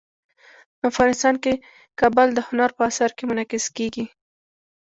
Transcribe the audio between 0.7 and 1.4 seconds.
افغانستان